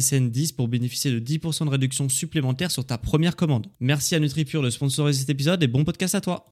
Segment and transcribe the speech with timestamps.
[0.00, 3.68] SSN 10 pour bénéficier de 10% de réduction supplémentaire sur ta première commande.
[3.80, 6.46] Merci à NutriPure de sponsoriser cet épisode et bon podcast à toi.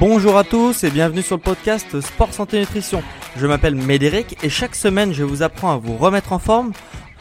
[0.00, 3.02] Bonjour à tous et bienvenue sur le podcast Sport Santé Nutrition.
[3.36, 6.72] Je m'appelle Médéric et chaque semaine je vous apprends à vous remettre en forme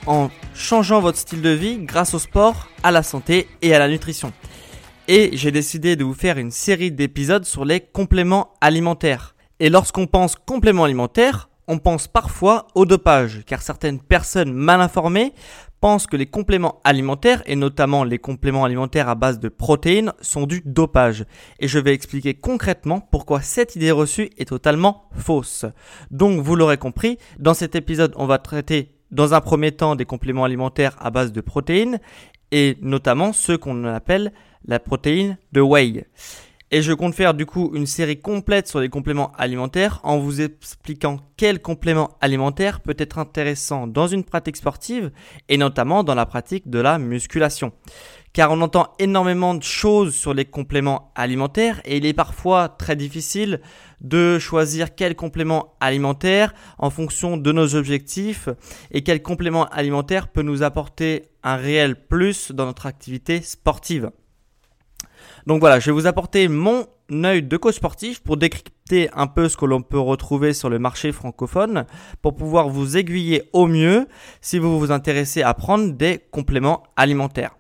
[0.06, 3.90] en changeant votre style de vie grâce au sport, à la santé et à la
[3.90, 4.32] nutrition
[5.08, 9.36] et j'ai décidé de vous faire une série d'épisodes sur les compléments alimentaires.
[9.60, 15.34] Et lorsqu'on pense compléments alimentaires, on pense parfois au dopage, car certaines personnes mal informées
[15.80, 20.48] pensent que les compléments alimentaires, et notamment les compléments alimentaires à base de protéines, sont
[20.48, 21.26] du dopage.
[21.60, 25.66] Et je vais expliquer concrètement pourquoi cette idée reçue est totalement fausse.
[26.10, 30.06] Donc vous l'aurez compris, dans cet épisode on va traiter dans un premier temps des
[30.06, 32.00] compléments alimentaires à base de protéines,
[32.52, 34.32] et notamment ceux qu'on appelle
[34.68, 36.06] la protéine de whey.
[36.70, 40.42] Et je compte faire du coup une série complète sur les compléments alimentaires en vous
[40.42, 45.12] expliquant quel complément alimentaire peut être intéressant dans une pratique sportive
[45.48, 47.72] et notamment dans la pratique de la musculation.
[48.34, 52.98] Car on entend énormément de choses sur les compléments alimentaires et il est parfois très
[52.98, 53.62] difficile
[54.02, 58.50] de choisir quel complément alimentaire en fonction de nos objectifs
[58.92, 64.12] et quel complément alimentaire peut nous apporter un réel plus dans notre activité sportive.
[65.48, 69.48] Donc voilà, je vais vous apporter mon œil de coach sportif pour décrypter un peu
[69.48, 71.86] ce que l'on peut retrouver sur le marché francophone
[72.22, 74.08] pour pouvoir vous aiguiller au mieux
[74.42, 77.56] si vous vous intéressez à prendre des compléments alimentaires.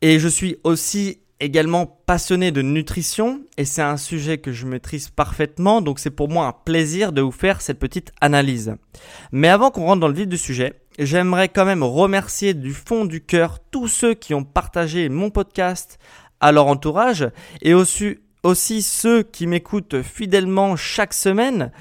[0.00, 5.10] Et je suis aussi également passionné de nutrition et c'est un sujet que je maîtrise
[5.10, 8.76] parfaitement donc c'est pour moi un plaisir de vous faire cette petite analyse.
[9.32, 13.04] Mais avant qu'on rentre dans le vif du sujet, j'aimerais quand même remercier du fond
[13.04, 15.98] du cœur tous ceux qui ont partagé mon podcast
[16.44, 17.26] à leur entourage
[17.62, 21.72] et aussi, aussi ceux qui m'écoutent fidèlement chaque semaine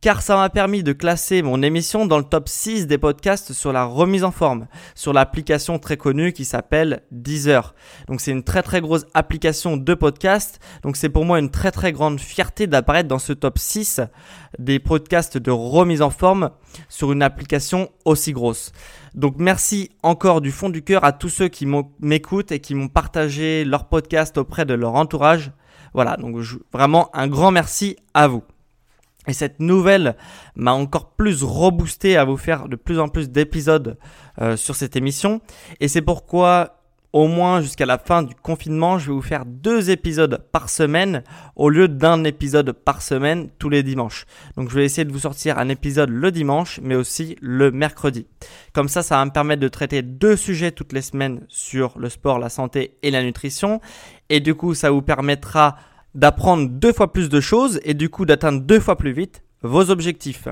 [0.00, 3.72] car ça m'a permis de classer mon émission dans le top 6 des podcasts sur
[3.72, 7.74] la remise en forme, sur l'application très connue qui s'appelle Deezer.
[8.08, 11.70] Donc c'est une très très grosse application de podcast, donc c'est pour moi une très
[11.70, 14.00] très grande fierté d'apparaître dans ce top 6
[14.58, 16.50] des podcasts de remise en forme
[16.88, 18.72] sur une application aussi grosse.
[19.14, 21.66] Donc merci encore du fond du cœur à tous ceux qui
[22.00, 25.52] m'écoutent et qui m'ont partagé leur podcast auprès de leur entourage.
[25.92, 26.36] Voilà, donc
[26.72, 28.44] vraiment un grand merci à vous.
[29.26, 30.16] Et cette nouvelle
[30.56, 33.98] m'a encore plus reboosté à vous faire de plus en plus d'épisodes
[34.40, 35.42] euh, sur cette émission.
[35.78, 36.80] Et c'est pourquoi,
[37.12, 41.22] au moins jusqu'à la fin du confinement, je vais vous faire deux épisodes par semaine
[41.54, 44.24] au lieu d'un épisode par semaine tous les dimanches.
[44.56, 48.26] Donc je vais essayer de vous sortir un épisode le dimanche, mais aussi le mercredi.
[48.72, 52.08] Comme ça, ça va me permettre de traiter deux sujets toutes les semaines sur le
[52.08, 53.82] sport, la santé et la nutrition.
[54.30, 55.76] Et du coup, ça vous permettra
[56.14, 59.90] d'apprendre deux fois plus de choses et du coup d'atteindre deux fois plus vite vos
[59.90, 60.48] objectifs.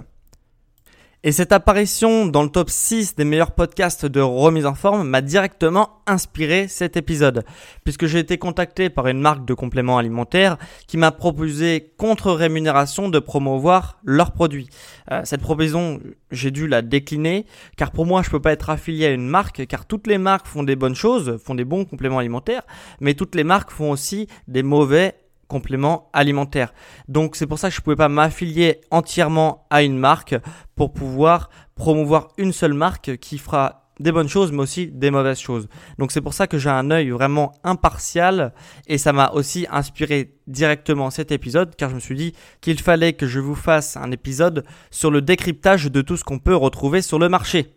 [1.24, 5.20] Et cette apparition dans le top 6 des meilleurs podcasts de remise en forme m'a
[5.20, 7.44] directement inspiré cet épisode,
[7.82, 13.08] puisque j'ai été contacté par une marque de compléments alimentaires qui m'a proposé contre rémunération
[13.08, 14.68] de promouvoir leurs produits.
[15.10, 15.98] Euh, cette proposition,
[16.30, 17.46] j'ai dû la décliner,
[17.76, 20.18] car pour moi, je ne peux pas être affilié à une marque, car toutes les
[20.18, 22.62] marques font des bonnes choses, font des bons compléments alimentaires,
[23.00, 25.16] mais toutes les marques font aussi des mauvais
[25.48, 26.72] complément alimentaire.
[27.08, 30.36] Donc c'est pour ça que je ne pouvais pas m'affilier entièrement à une marque
[30.76, 35.40] pour pouvoir promouvoir une seule marque qui fera des bonnes choses mais aussi des mauvaises
[35.40, 35.68] choses.
[35.98, 38.52] Donc c'est pour ça que j'ai un œil vraiment impartial
[38.86, 43.14] et ça m'a aussi inspiré directement cet épisode car je me suis dit qu'il fallait
[43.14, 47.02] que je vous fasse un épisode sur le décryptage de tout ce qu'on peut retrouver
[47.02, 47.74] sur le marché.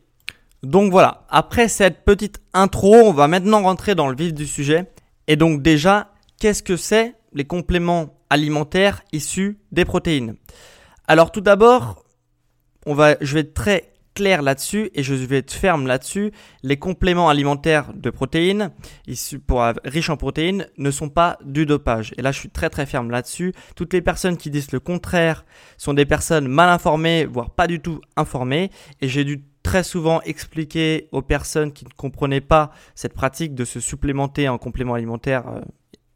[0.63, 4.91] Donc voilà, après cette petite intro, on va maintenant rentrer dans le vif du sujet.
[5.27, 10.35] Et donc déjà, qu'est-ce que c'est les compléments alimentaires issus des protéines.
[11.07, 12.05] Alors tout d'abord,
[12.85, 16.31] je vais être très clair là-dessus et je vais être ferme là-dessus.
[16.63, 18.71] Les compléments alimentaires de protéines,
[19.07, 22.13] issus pour, riches en protéines, ne sont pas du dopage.
[22.17, 23.53] Et là, je suis très très ferme là-dessus.
[23.75, 25.45] Toutes les personnes qui disent le contraire
[25.77, 28.69] sont des personnes mal informées, voire pas du tout informées.
[29.01, 33.63] Et j'ai dû très souvent expliquer aux personnes qui ne comprenaient pas cette pratique de
[33.63, 35.61] se supplémenter en compléments alimentaires euh,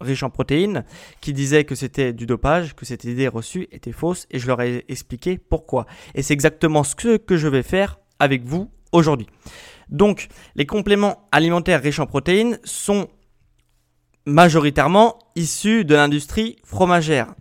[0.01, 0.83] riche en protéines,
[1.21, 4.61] qui disaient que c'était du dopage, que cette idée reçue était fausse, et je leur
[4.61, 5.85] ai expliqué pourquoi.
[6.13, 9.27] Et c'est exactement ce que, je vais faire avec vous aujourd'hui.
[9.89, 13.07] Donc, les compléments alimentaires riches en protéines sont
[14.25, 17.33] majoritairement issus de l'industrie fromagère,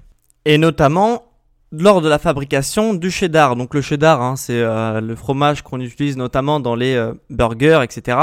[0.44, 1.34] et notamment
[1.72, 3.56] lors de la fabrication du cheddar.
[3.56, 7.80] Donc le cheddar, hein, c'est euh, le fromage qu'on utilise notamment dans les euh, burgers,
[7.82, 8.18] etc.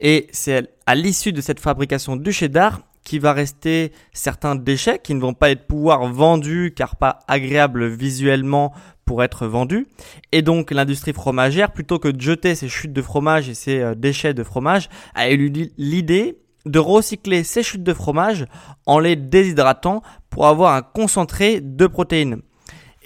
[0.00, 2.80] Et c'est à l'issue de cette fabrication du cheddar
[3.10, 7.88] qui va rester certains déchets qui ne vont pas être pouvoir vendus car pas agréables
[7.88, 8.72] visuellement
[9.04, 9.88] pour être vendus.
[10.30, 13.94] Et donc l'industrie fromagère, plutôt que de jeter ces chutes de fromage et ces euh,
[13.96, 18.46] déchets de fromage, a eu l'idée de recycler ces chutes de fromage
[18.86, 22.42] en les déshydratant pour avoir un concentré de protéines.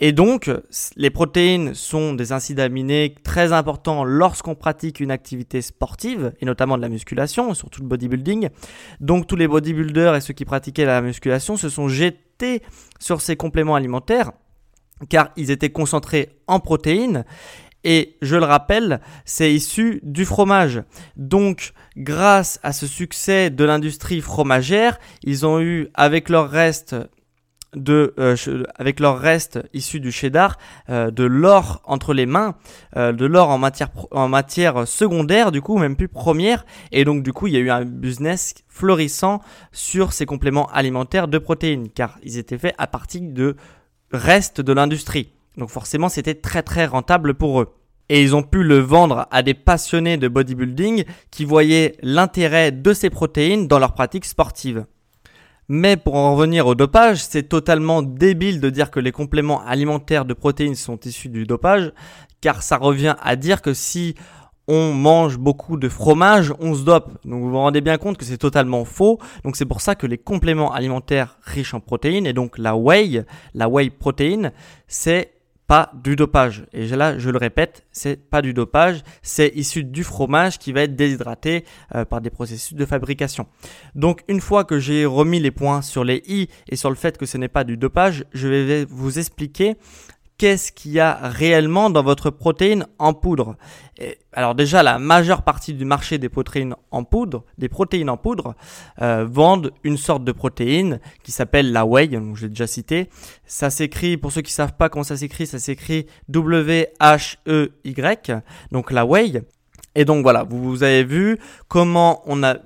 [0.06, 0.51] Et donc,
[0.97, 6.77] les protéines sont des acides aminés très importants lorsqu'on pratique une activité sportive, et notamment
[6.77, 8.51] de la musculation, surtout le bodybuilding.
[9.01, 12.62] Donc, tous les bodybuilders et ceux qui pratiquaient la musculation se sont jetés
[12.99, 14.33] sur ces compléments alimentaires,
[15.09, 17.25] car ils étaient concentrés en protéines.
[17.83, 20.83] Et je le rappelle, c'est issu du fromage.
[21.17, 26.95] Donc, grâce à ce succès de l'industrie fromagère, ils ont eu, avec leur reste,
[27.76, 28.37] de, euh,
[28.76, 32.55] avec leur reste issu du cheddar, euh, de l'or entre les mains,
[32.97, 36.65] euh, de l'or en matière, en matière secondaire, du coup, même plus première.
[36.93, 39.41] Et donc, du coup, il y a eu un business florissant
[39.73, 43.56] sur ces compléments alimentaires de protéines, car ils étaient faits à partir de
[44.12, 45.32] restes de l'industrie.
[45.56, 47.75] Donc, forcément, c'était très très rentable pour eux.
[48.11, 52.93] Et ils ont pu le vendre à des passionnés de bodybuilding qui voyaient l'intérêt de
[52.93, 54.85] ces protéines dans leur pratique sportive.
[55.69, 60.25] Mais pour en revenir au dopage, c'est totalement débile de dire que les compléments alimentaires
[60.25, 61.93] de protéines sont issus du dopage,
[62.40, 64.14] car ça revient à dire que si
[64.66, 67.19] on mange beaucoup de fromage, on se dope.
[67.25, 69.19] Donc vous vous rendez bien compte que c'est totalement faux.
[69.44, 73.25] Donc c'est pour ça que les compléments alimentaires riches en protéines, et donc la whey,
[73.55, 74.52] la whey protéine,
[74.87, 75.33] c'est
[75.66, 76.66] pas du dopage.
[76.72, 80.82] Et là, je le répète, c'est pas du dopage, c'est issu du fromage qui va
[80.82, 81.64] être déshydraté
[81.94, 83.46] euh, par des processus de fabrication.
[83.94, 87.16] Donc, une fois que j'ai remis les points sur les i et sur le fait
[87.16, 89.76] que ce n'est pas du dopage, je vais vous expliquer
[90.44, 93.56] qu'est-ce qu'il y a réellement dans votre protéine en poudre.
[94.35, 98.55] alors déjà, la majeure partie du marché des protéines en poudre, des protéines en poudre,
[99.00, 103.08] euh, vendent une sorte de protéine qui s'appelle la whey, donc je l'ai déjà cité.
[103.46, 106.82] Ça s'écrit, pour ceux qui savent pas comment ça s'écrit, ça s'écrit W-H-E-Y,
[108.70, 109.41] donc la whey.
[109.94, 111.38] Et donc voilà, vous, avez vu
[111.69, 112.58] comment on a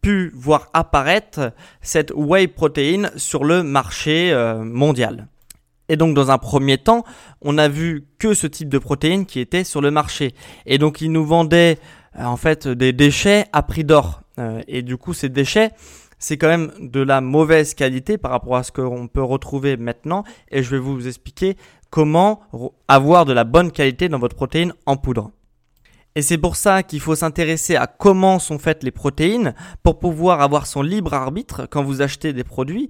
[0.00, 1.52] pu voir apparaître
[1.82, 5.28] cette whey protéine sur le marché euh, mondial.
[5.92, 7.04] Et donc dans un premier temps,
[7.42, 10.34] on a vu que ce type de protéines qui était sur le marché.
[10.64, 11.78] Et donc ils nous vendaient
[12.18, 14.22] euh, en fait des déchets à prix d'or.
[14.38, 15.70] Euh, et du coup ces déchets,
[16.18, 20.24] c'est quand même de la mauvaise qualité par rapport à ce qu'on peut retrouver maintenant.
[20.50, 21.58] Et je vais vous expliquer
[21.90, 22.40] comment
[22.88, 25.30] avoir de la bonne qualité dans votre protéine en poudre.
[26.14, 30.40] Et c'est pour ça qu'il faut s'intéresser à comment sont faites les protéines pour pouvoir
[30.40, 32.88] avoir son libre arbitre quand vous achetez des produits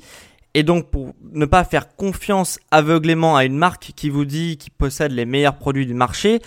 [0.54, 4.72] et donc pour ne pas faire confiance aveuglément à une marque qui vous dit qu'il
[4.72, 6.40] possède les meilleurs produits du marché.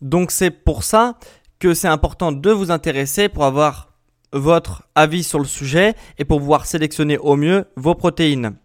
[0.00, 1.18] Donc c'est pour ça
[1.58, 3.92] que c'est important de vous intéresser pour avoir
[4.32, 8.56] votre avis sur le sujet et pour pouvoir sélectionner au mieux vos protéines.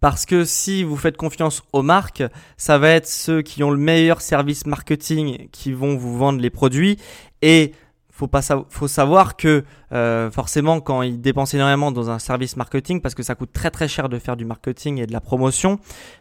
[0.00, 2.22] Parce que si vous faites confiance aux marques,
[2.56, 6.50] ça va être ceux qui ont le meilleur service marketing qui vont vous vendre les
[6.50, 6.96] produits
[7.42, 7.72] et
[8.20, 13.00] faut pas faut savoir que euh, forcément quand ils dépensent énormément dans un service marketing
[13.00, 15.78] parce que ça coûte très très cher de faire du marketing et de la promotion.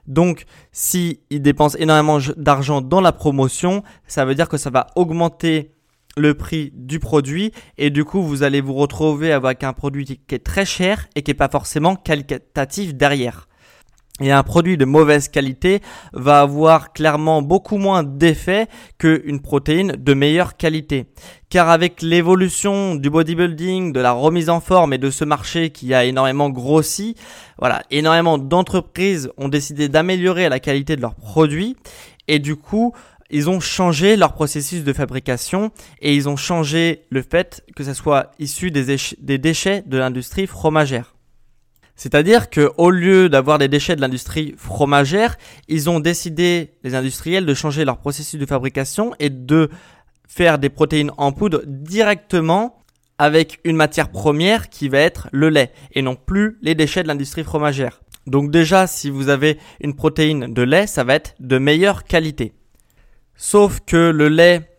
[0.08, 4.88] Donc si ils dépensent énormément d'argent dans la promotion, ça veut dire que ça va
[4.96, 5.74] augmenter
[6.16, 10.36] le prix du produit et du coup vous allez vous retrouver avec un produit qui
[10.36, 13.49] est très cher et qui est pas forcément qualitatif derrière.
[14.22, 15.82] Et un produit de mauvaise qualité
[16.14, 21.06] va avoir clairement beaucoup moins d'effet qu'une protéine de meilleure qualité.
[21.50, 25.94] Car avec l'évolution du bodybuilding, de la remise en forme et de ce marché qui
[25.94, 27.16] a énormément grossi,
[27.58, 31.78] voilà, énormément d'entreprises ont décidé d'améliorer la qualité de leurs produits
[32.28, 32.94] et du coup,
[33.30, 35.72] ils ont changé leur processus de fabrication
[36.02, 40.48] et ils ont changé le fait que ça soit issu des, des déchets de l'industrie
[40.48, 41.16] fromagère.
[42.00, 45.36] C'est-à-dire que au lieu d'avoir des déchets de l'industrie fromagère,
[45.68, 49.70] ils ont décidé les industriels de changer leur processus de fabrication et de
[50.26, 52.78] faire des protéines en poudre directement
[53.18, 57.10] avec une matière première qui va être le lait et non plus les déchets de
[57.10, 58.00] l'industrie fromagère.
[58.28, 62.54] Donc déjà, si vous avez une protéine de lait, ça va être de meilleure qualité.
[63.36, 64.70] Sauf que le lait,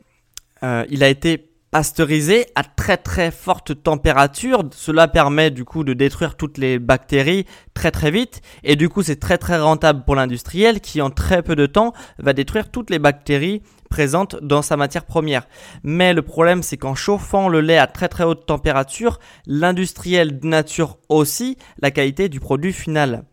[0.62, 4.62] euh, il a été pasteurisé à très très forte température.
[4.72, 8.42] Cela permet du coup de détruire toutes les bactéries très très vite.
[8.64, 11.92] Et du coup, c'est très très rentable pour l'industriel qui en très peu de temps
[12.18, 15.46] va détruire toutes les bactéries présentes dans sa matière première.
[15.82, 20.98] Mais le problème, c'est qu'en chauffant le lait à très très haute température, l'industriel nature
[21.08, 23.24] aussi la qualité du produit final.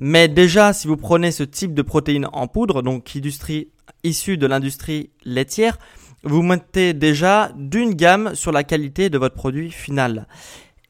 [0.00, 3.68] Mais déjà, si vous prenez ce type de protéines en poudre, donc industrie,
[4.04, 5.78] issue de l'industrie laitière,
[6.24, 10.26] vous mettez déjà d'une gamme sur la qualité de votre produit final.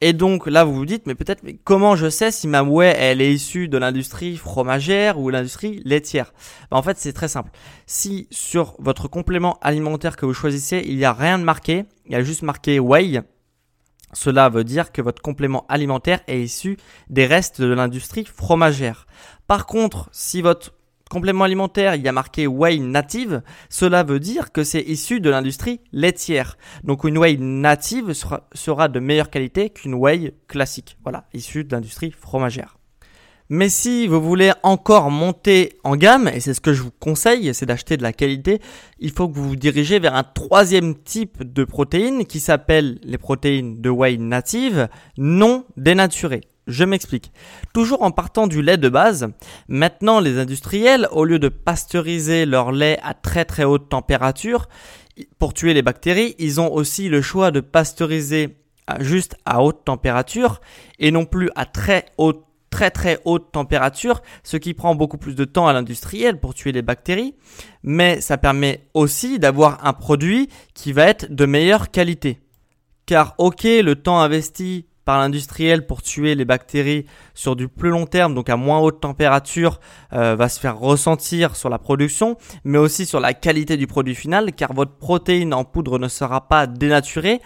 [0.01, 2.95] Et donc là, vous vous dites, mais peut-être, mais comment je sais si ma whey,
[2.97, 6.33] elle est issue de l'industrie fromagère ou l'industrie laitière?
[6.71, 7.51] Ben, En fait, c'est très simple.
[7.85, 12.13] Si sur votre complément alimentaire que vous choisissez, il n'y a rien de marqué, il
[12.13, 13.21] y a juste marqué whey,
[14.13, 16.77] cela veut dire que votre complément alimentaire est issu
[17.09, 19.05] des restes de l'industrie fromagère.
[19.47, 20.73] Par contre, si votre
[21.09, 25.29] complément alimentaire, il y a marqué whey native, cela veut dire que c'est issu de
[25.29, 26.57] l'industrie laitière.
[26.83, 32.11] Donc une whey native sera, de meilleure qualité qu'une whey classique, voilà, issue de l'industrie
[32.11, 32.77] fromagère.
[33.51, 37.51] Mais si vous voulez encore monter en gamme, et c'est ce que je vous conseille,
[37.55, 38.61] c'est d'acheter de la qualité,
[38.99, 43.17] il faut que vous vous dirigez vers un troisième type de protéines qui s'appelle les
[43.17, 44.87] protéines de whey native
[45.17, 46.41] non dénaturées.
[46.69, 47.31] Je m'explique.
[47.73, 49.27] Toujours en partant du lait de base,
[49.67, 54.69] maintenant les industriels, au lieu de pasteuriser leur lait à très très haute température
[55.39, 58.55] pour tuer les bactéries, ils ont aussi le choix de pasteuriser
[58.99, 60.61] juste à haute température
[60.99, 65.33] et non plus à très haute très très haute température, ce qui prend beaucoup plus
[65.33, 67.33] de temps à l'industriel pour tuer les bactéries,
[67.81, 72.39] mais ça permet aussi d'avoir un produit qui va être de meilleure qualité.
[73.07, 78.05] Car ok, le temps investi par l'industriel pour tuer les bactéries sur du plus long
[78.05, 79.79] terme, donc à moins haute température,
[80.13, 84.13] euh, va se faire ressentir sur la production, mais aussi sur la qualité du produit
[84.13, 87.41] final, car votre protéine en poudre ne sera pas dénaturée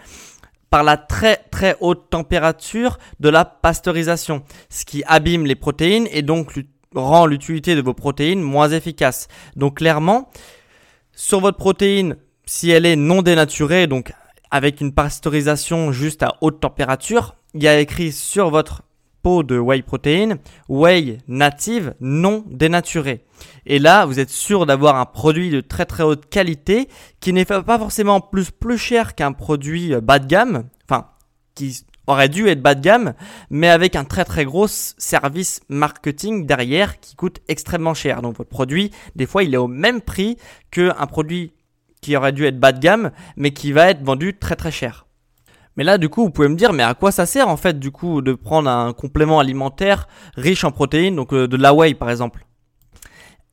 [0.69, 6.21] par la très très haute température de la pasteurisation, ce qui abîme les protéines et
[6.21, 6.59] donc
[6.93, 9.29] rend l'utilité de vos protéines moins efficace.
[9.55, 10.29] Donc clairement,
[11.15, 14.11] sur votre protéine, si elle est non dénaturée, donc
[14.53, 18.83] avec une pasteurisation juste à haute température, il y a écrit sur votre
[19.23, 20.37] pot de whey protéine,
[20.69, 23.25] whey native non dénaturée.
[23.65, 26.87] Et là, vous êtes sûr d'avoir un produit de très très haute qualité
[27.19, 31.07] qui n'est pas forcément plus plus cher qu'un produit euh, bas de gamme, enfin
[31.55, 33.15] qui aurait dû être bas de gamme,
[33.49, 38.21] mais avec un très très gros service marketing derrière qui coûte extrêmement cher.
[38.21, 40.37] Donc votre produit, des fois, il est au même prix
[40.69, 41.53] qu'un produit
[42.03, 45.07] qui aurait dû être bas de gamme, mais qui va être vendu très très cher.
[45.75, 47.79] Mais là, du coup, vous pouvez me dire, mais à quoi ça sert en fait,
[47.79, 51.95] du coup, de prendre un complément alimentaire riche en protéines, donc euh, de la whey
[51.95, 52.45] par exemple?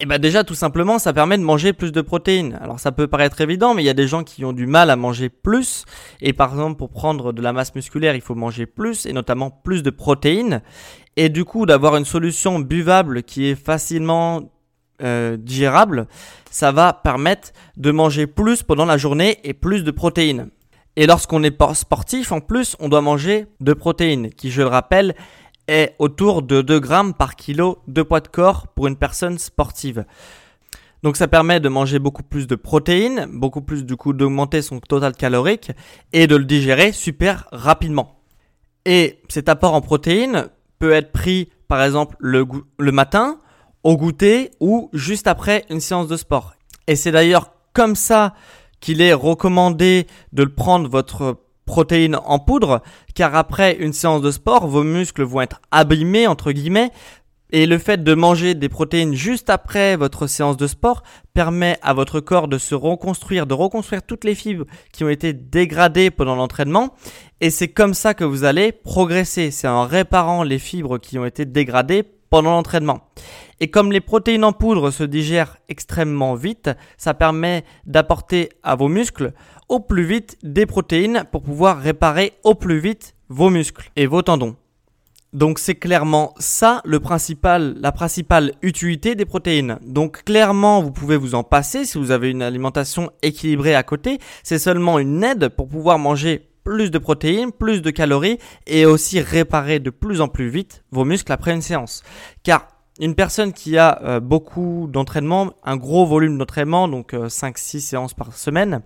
[0.02, 2.59] Eh bien déjà tout simplement ça permet de manger plus de protéines.
[2.62, 4.88] Alors ça peut paraître évident mais il y a des gens qui ont du mal
[4.88, 5.85] à manger plus
[6.23, 9.50] et par exemple pour prendre de la masse musculaire il faut manger plus et notamment
[9.50, 10.62] plus de protéines
[11.19, 14.50] et du coup d'avoir une solution buvable qui est facilement
[15.02, 16.07] euh, digérable
[16.50, 20.50] ça va permettre de manger plus pendant la journée et plus de protéines.
[20.97, 25.14] Et lorsqu'on est sportif en plus on doit manger de protéines qui je le rappelle
[25.69, 30.04] est autour de 2 grammes par kilo de poids de corps pour une personne sportive.
[31.02, 34.80] Donc ça permet de manger beaucoup plus de protéines, beaucoup plus du coup d'augmenter son
[34.80, 35.71] total calorique
[36.12, 38.21] et de le digérer super rapidement.
[38.85, 42.45] Et cet apport en protéines peut être pris par exemple le,
[42.78, 43.38] le matin,
[43.84, 46.54] au goûter ou juste après une séance de sport.
[46.87, 48.34] Et c'est d'ailleurs comme ça
[48.80, 52.82] qu'il est recommandé de le prendre votre protéines en poudre,
[53.14, 56.90] car après une séance de sport, vos muscles vont être abîmés, entre guillemets,
[57.52, 61.94] et le fait de manger des protéines juste après votre séance de sport permet à
[61.94, 66.37] votre corps de se reconstruire, de reconstruire toutes les fibres qui ont été dégradées pendant
[66.37, 66.94] l'entraînement.
[67.40, 69.50] Et c'est comme ça que vous allez progresser.
[69.50, 73.00] C'est en réparant les fibres qui ont été dégradées pendant l'entraînement.
[73.60, 78.88] Et comme les protéines en poudre se digèrent extrêmement vite, ça permet d'apporter à vos
[78.88, 79.32] muscles
[79.68, 84.22] au plus vite des protéines pour pouvoir réparer au plus vite vos muscles et vos
[84.22, 84.56] tendons.
[85.32, 89.78] Donc c'est clairement ça le principal, la principale utilité des protéines.
[89.87, 94.18] Donc clairement vous pouvez vous en passer si vous avez une alimentation équilibrée à côté.
[94.42, 99.21] C'est seulement une aide pour pouvoir manger plus de protéines, plus de calories et aussi
[99.21, 102.02] réparer de plus en plus vite vos muscles après une séance.
[102.43, 102.69] Car
[103.00, 108.14] une personne qui a euh, beaucoup d'entraînement, un gros volume d'entraînement, donc 5-6 euh, séances
[108.14, 108.83] par semaine,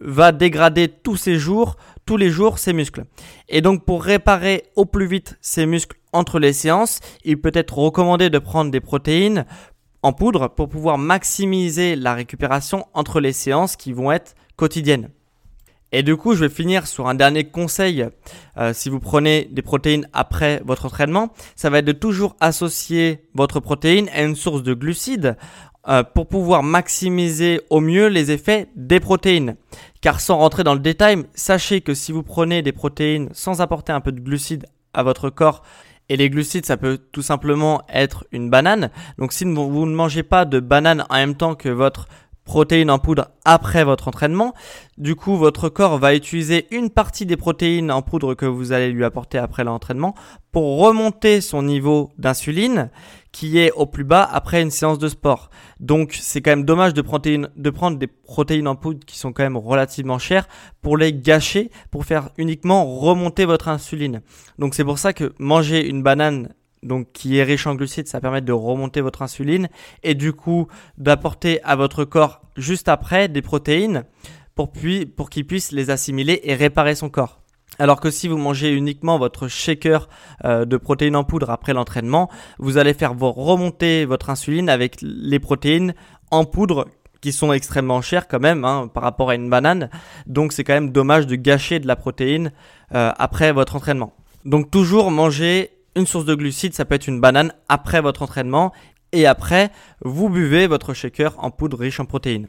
[0.00, 1.76] va dégrader tous ses jours,
[2.06, 3.04] tous les jours, ses muscles.
[3.48, 7.76] Et donc pour réparer au plus vite ses muscles entre les séances, il peut être
[7.78, 9.46] recommandé de prendre des protéines
[10.02, 15.10] en poudre pour pouvoir maximiser la récupération entre les séances qui vont être quotidiennes.
[15.92, 18.06] Et du coup, je vais finir sur un dernier conseil.
[18.56, 23.28] Euh, si vous prenez des protéines après votre entraînement, ça va être de toujours associer
[23.34, 25.36] votre protéine à une source de glucides
[25.88, 29.56] euh, pour pouvoir maximiser au mieux les effets des protéines.
[30.00, 33.92] Car sans rentrer dans le détail, sachez que si vous prenez des protéines sans apporter
[33.92, 35.62] un peu de glucides à votre corps,
[36.10, 38.90] et les glucides, ça peut tout simplement être une banane.
[39.16, 42.08] Donc si vous ne mangez pas de banane en même temps que votre
[42.44, 44.54] protéines en poudre après votre entraînement.
[44.98, 48.90] Du coup, votre corps va utiliser une partie des protéines en poudre que vous allez
[48.90, 50.14] lui apporter après l'entraînement
[50.52, 52.90] pour remonter son niveau d'insuline
[53.32, 55.50] qui est au plus bas après une séance de sport.
[55.78, 59.56] Donc, c'est quand même dommage de, prendre des protéines en poudre qui sont quand même
[59.56, 60.48] relativement chères
[60.82, 64.22] pour les gâcher, pour faire uniquement remonter votre insuline.
[64.58, 66.48] Donc, c'est pour ça que manger une banane
[66.82, 69.68] donc qui est riche en glucides, ça permet de remonter votre insuline
[70.02, 70.68] et du coup
[70.98, 74.04] d'apporter à votre corps juste après des protéines
[74.54, 77.40] pour, puis, pour qu'il puisse les assimiler et réparer son corps.
[77.78, 80.08] Alors que si vous mangez uniquement votre shaker
[80.44, 85.38] euh, de protéines en poudre après l'entraînement, vous allez faire remonter votre insuline avec les
[85.38, 85.94] protéines
[86.30, 86.88] en poudre
[87.20, 89.90] qui sont extrêmement chères quand même hein, par rapport à une banane.
[90.26, 92.52] Donc c'est quand même dommage de gâcher de la protéine
[92.94, 94.12] euh, après votre entraînement.
[94.44, 98.72] Donc toujours manger une source de glucides, ça peut être une banane après votre entraînement
[99.12, 99.70] et après,
[100.04, 102.48] vous buvez votre shaker en poudre riche en protéines.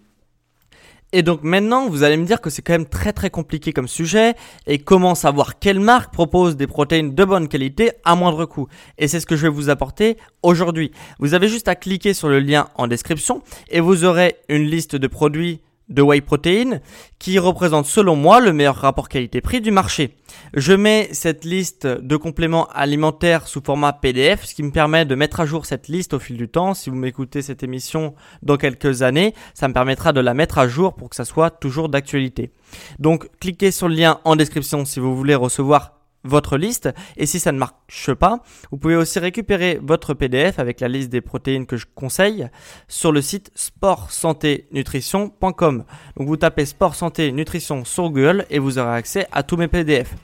[1.13, 3.89] Et donc maintenant, vous allez me dire que c'est quand même très très compliqué comme
[3.89, 4.33] sujet
[4.65, 8.67] et comment savoir quelle marque propose des protéines de bonne qualité à moindre coût.
[8.97, 10.91] Et c'est ce que je vais vous apporter aujourd'hui.
[11.19, 14.95] Vous avez juste à cliquer sur le lien en description et vous aurez une liste
[14.95, 15.59] de produits
[15.91, 16.79] de whey protein
[17.19, 20.15] qui représente selon moi le meilleur rapport qualité-prix du marché.
[20.53, 25.15] Je mets cette liste de compléments alimentaires sous format PDF, ce qui me permet de
[25.15, 26.73] mettre à jour cette liste au fil du temps.
[26.73, 30.67] Si vous m'écoutez cette émission dans quelques années, ça me permettra de la mettre à
[30.67, 32.51] jour pour que ça soit toujours d'actualité.
[32.99, 36.89] Donc cliquez sur le lien en description si vous voulez recevoir votre liste.
[37.17, 41.09] Et si ça ne marche pas, vous pouvez aussi récupérer votre PDF avec la liste
[41.09, 42.47] des protéines que je conseille
[42.87, 45.83] sur le site sportsanténutrition.com.
[46.17, 49.67] Donc vous tapez sport santé nutrition sur Google et vous aurez accès à tous mes
[49.67, 50.15] PDF.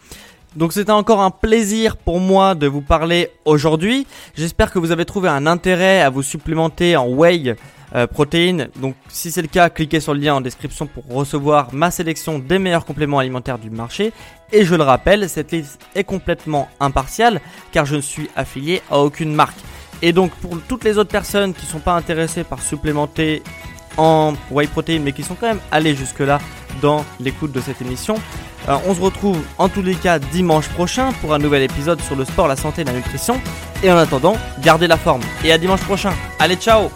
[0.57, 4.07] Donc c'était encore un plaisir pour moi de vous parler aujourd'hui.
[4.33, 7.55] J'espère que vous avez trouvé un intérêt à vous supplémenter en whey
[7.93, 8.67] euh, protéines.
[8.77, 12.39] Donc si c'est le cas, cliquez sur le lien en description pour recevoir ma sélection
[12.39, 14.13] des meilleurs compléments alimentaires du marché.
[14.51, 17.39] Et je le rappelle, cette liste est complètement impartiale
[17.71, 19.59] car je ne suis affilié à aucune marque.
[20.01, 23.43] Et donc pour toutes les autres personnes qui ne sont pas intéressées par supplémenter
[23.95, 26.39] en whey protein mais qui sont quand même allées jusque là
[26.81, 28.15] dans l'écoute de cette émission,
[28.67, 32.25] on se retrouve en tous les cas dimanche prochain pour un nouvel épisode sur le
[32.25, 33.39] sport, la santé et la nutrition.
[33.83, 35.21] Et en attendant, gardez la forme.
[35.43, 36.13] Et à dimanche prochain.
[36.39, 36.89] Allez, ciao